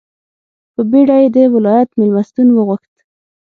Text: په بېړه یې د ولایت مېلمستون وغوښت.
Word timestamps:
په 0.73 0.81
بېړه 0.89 1.15
یې 1.21 1.29
د 1.35 1.37
ولایت 1.55 1.89
مېلمستون 1.99 2.47
وغوښت. 2.53 2.95